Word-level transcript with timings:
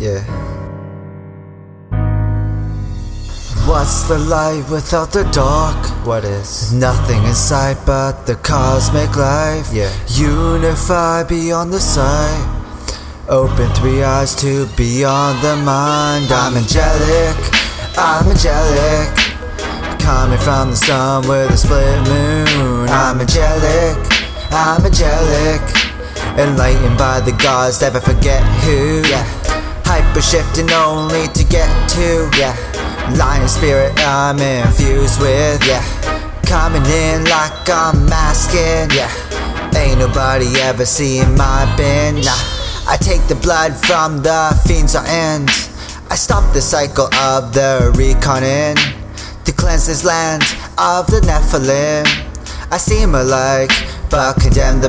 Yeah. 0.00 0.24
What's 3.68 4.08
the 4.08 4.16
light 4.18 4.64
without 4.70 5.12
the 5.12 5.24
dark? 5.24 5.76
What 6.06 6.24
is? 6.24 6.72
Nothing 6.72 7.22
in 7.24 7.34
sight 7.34 7.76
but 7.84 8.24
the 8.24 8.36
cosmic 8.36 9.14
life. 9.14 9.68
Yeah. 9.74 9.92
Unify 10.08 11.24
beyond 11.24 11.74
the 11.74 11.80
sight. 11.80 12.46
Open 13.28 13.68
three 13.74 14.02
eyes 14.02 14.34
to 14.36 14.64
beyond 14.74 15.44
the 15.44 15.56
mind. 15.56 16.32
I'm 16.32 16.56
angelic. 16.56 17.36
I'm 17.98 18.26
angelic. 18.26 19.12
Coming 20.00 20.38
from 20.38 20.70
the 20.70 20.76
sun 20.76 21.28
with 21.28 21.50
a 21.50 21.58
split 21.58 22.08
moon. 22.08 22.88
I'm 22.88 23.20
angelic. 23.20 23.98
I'm 24.50 24.82
angelic. 24.82 25.60
Enlightened 26.38 26.96
by 26.96 27.20
the 27.20 27.32
gods, 27.32 27.82
never 27.82 28.00
forget 28.00 28.42
who. 28.64 29.02
Yeah. 29.06 29.49
Hyper 29.90 30.22
shifting 30.22 30.70
only 30.70 31.26
to 31.34 31.42
get 31.42 31.66
to. 31.90 32.30
Yeah. 32.38 32.54
Lion 33.18 33.48
spirit 33.48 33.92
I'm 33.98 34.38
infused 34.38 35.20
with, 35.20 35.66
yeah. 35.66 35.82
Coming 36.46 36.86
in 36.86 37.24
like 37.24 37.68
I'm 37.68 38.06
masking, 38.06 38.86
yeah. 38.94 39.10
Ain't 39.74 39.98
nobody 39.98 40.46
ever 40.60 40.86
seen 40.86 41.34
my 41.36 41.66
bin, 41.76 42.22
nah. 42.22 42.38
I 42.86 42.98
take 43.00 43.26
the 43.26 43.34
blood 43.34 43.74
from 43.74 44.22
the 44.22 44.56
fiends 44.64 44.94
I 44.94 45.04
end. 45.08 45.50
I 46.08 46.14
stop 46.14 46.54
the 46.54 46.62
cycle 46.62 47.12
of 47.14 47.52
the 47.52 47.90
reconning 47.96 48.78
to 49.44 49.52
cleanse 49.52 49.88
this 49.88 50.04
land 50.04 50.42
of 50.78 51.08
the 51.08 51.20
Nephilim. 51.26 52.06
I 52.70 52.78
seem 52.78 53.16
alike, 53.16 53.72
but 54.08 54.34
condemn 54.40 54.80
the 54.80 54.88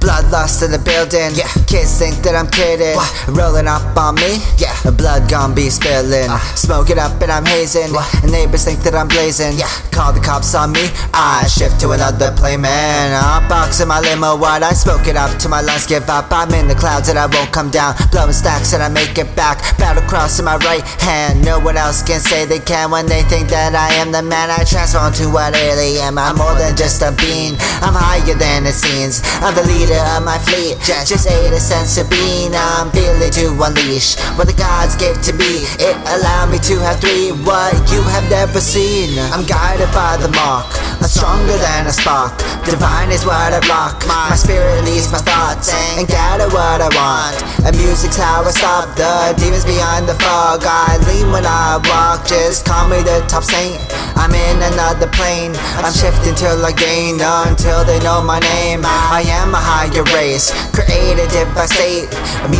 men. 0.00 0.10
Bloodlust 0.10 0.64
in 0.64 0.70
the 0.72 0.78
building. 0.78 1.34
Yeah. 1.34 1.48
Kids 1.66 1.98
think 1.98 2.22
that 2.22 2.34
I'm 2.34 2.48
kidding. 2.48 2.96
What? 2.96 3.10
Rolling 3.28 3.68
up 3.68 3.96
on 3.96 4.14
me. 4.16 4.40
Yeah. 4.58 4.74
Blood 4.90 5.28
gon' 5.30 5.54
be 5.54 5.70
spilling. 5.70 6.28
Uh. 6.30 6.38
Smoke 6.54 6.90
it 6.90 6.98
up 6.98 7.20
and 7.22 7.30
I'm 7.32 7.44
hazing. 7.44 7.92
What? 7.92 8.08
And 8.22 8.32
neighbors 8.32 8.64
think 8.64 8.80
that 8.80 8.94
I'm 8.94 9.08
blazing. 9.08 9.56
Yeah. 9.56 9.70
Call 9.90 10.12
the 10.12 10.20
cops 10.20 10.54
on 10.54 10.72
me. 10.72 10.88
I 11.14 11.46
shift 11.48 11.80
to 11.80 11.92
another 11.92 12.32
plane, 12.32 12.62
man. 12.62 13.12
I 13.12 13.46
box 13.48 13.80
in 13.80 13.88
my 13.88 14.00
limo 14.00 14.36
wide. 14.36 14.62
I 14.62 14.72
smoke 14.72 15.06
it 15.06 15.16
up 15.16 15.38
to 15.40 15.48
my 15.48 15.60
lungs 15.60 15.86
give 15.86 16.08
up. 16.08 16.30
I'm 16.30 16.52
in 16.54 16.68
the 16.68 16.74
clouds 16.74 17.08
and 17.08 17.18
I 17.18 17.26
won't 17.26 17.52
come 17.52 17.70
down. 17.70 17.94
Blowing 18.10 18.32
stacks 18.32 18.72
and 18.72 18.82
I 18.82 18.88
make 18.88 19.18
it 19.18 19.34
back. 19.36 19.60
Battle 19.78 20.02
cross 20.08 20.38
in 20.38 20.44
my 20.44 20.56
right 20.58 20.84
hand. 21.02 21.44
No 21.44 21.58
one 21.58 21.76
else 21.76 22.02
can 22.02 22.20
say 22.20 22.44
they 22.44 22.60
can 22.60 22.90
when 22.90 23.06
they 23.06 23.22
think 23.22 23.48
that 23.50 23.74
I 23.74 23.94
am 24.00 24.12
the 24.12 24.22
man. 24.22 24.50
I 24.50 24.64
transform 24.64 25.12
to 25.14 25.26
what 25.30 25.54
I 25.54 25.62
really 25.74 25.98
am. 26.00 26.18
I'm 26.18 26.36
more 26.36 26.54
than 26.54 26.76
just 26.76 27.02
a 27.02 27.12
being. 27.12 27.54
I'm 27.82 27.94
higher 27.94 28.34
than 28.34 28.66
it 28.66 28.74
seems. 28.74 29.22
I'm 29.40 29.54
the 29.54 29.64
leader 29.66 29.89
of 29.92 30.24
my 30.24 30.38
fleet. 30.38 30.78
Just, 30.80 31.08
just 31.08 31.26
ate 31.26 31.52
a 31.52 31.60
sense 31.60 31.98
of 31.98 32.08
being. 32.10 32.52
I'm 32.54 32.90
feeling 32.90 33.30
to 33.30 33.46
unleash 33.62 34.18
what 34.36 34.46
the 34.46 34.54
gods 34.54 34.96
gave 34.96 35.20
to 35.22 35.32
me. 35.32 35.66
It 35.78 35.96
allowed 36.06 36.50
me 36.50 36.58
to 36.70 36.78
have 36.80 37.00
three. 37.00 37.32
What 37.32 37.74
you 37.90 38.02
have 38.02 38.28
never 38.30 38.60
seen. 38.60 39.18
I'm 39.18 39.44
guided 39.46 39.90
by 39.92 40.16
the 40.16 40.28
mark. 40.28 40.70
Stronger 41.10 41.58
than 41.58 41.90
a 41.90 41.92
spark. 41.92 42.38
The 42.62 42.78
divine 42.78 43.10
is 43.10 43.26
what 43.26 43.50
I 43.50 43.58
block. 43.66 44.06
My 44.06 44.30
spirit 44.38 44.84
leads 44.86 45.10
my 45.10 45.18
thoughts 45.18 45.74
and 45.98 46.06
gather 46.06 46.46
what 46.54 46.78
I 46.78 46.86
want. 46.94 47.34
And 47.66 47.74
music's 47.76 48.16
how 48.16 48.46
I 48.46 48.50
stop 48.54 48.94
the 48.94 49.34
demons 49.34 49.66
behind 49.66 50.06
the 50.06 50.14
fog. 50.22 50.62
I 50.62 51.02
lean 51.10 51.34
when 51.34 51.42
I 51.44 51.82
walk. 51.90 52.30
Just 52.30 52.64
call 52.64 52.86
me 52.86 53.02
the 53.02 53.26
top 53.26 53.42
saint. 53.42 53.82
I'm 54.14 54.30
in 54.30 54.62
another 54.70 55.10
plane. 55.10 55.50
I'm 55.82 55.92
shifting 55.92 56.38
till 56.38 56.62
I 56.62 56.70
gain 56.70 57.18
until 57.18 57.82
they 57.84 57.98
know 58.06 58.22
my 58.22 58.38
name. 58.38 58.86
I 58.86 59.26
am 59.26 59.50
a 59.50 59.58
higher 59.58 60.06
race, 60.14 60.54
created 60.70 61.34
it 61.34 61.50
by 61.58 61.66
state. 61.66 62.06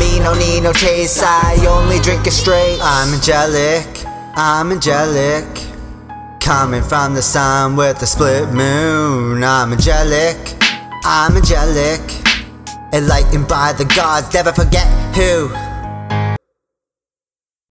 Me 0.02 0.18
no 0.18 0.34
need 0.34 0.66
no 0.66 0.72
chase. 0.72 1.22
I 1.22 1.54
only 1.70 2.00
drink 2.00 2.26
it 2.26 2.34
straight. 2.34 2.82
I'm 2.82 3.14
angelic. 3.14 3.86
I'm 4.34 4.72
angelic. 4.72 5.46
Coming 6.40 6.82
from 6.82 7.14
the 7.14 7.22
sun 7.22 7.76
with 7.76 8.02
a 8.02 8.06
split 8.06 8.52
moon. 8.52 9.44
I'm 9.44 9.72
angelic. 9.72 10.38
I'm 11.04 11.36
angelic. 11.36 12.00
Enlightened 12.92 13.46
by 13.46 13.72
the 13.72 13.84
gods, 13.84 14.34
never 14.34 14.52
forget 14.52 14.86
who. 15.14 15.69